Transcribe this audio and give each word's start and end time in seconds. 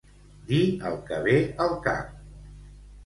Dir 0.47 0.61
el 0.91 0.97
que 1.09 1.19
ve 1.27 1.35
al 1.67 1.77
cap. 1.89 2.19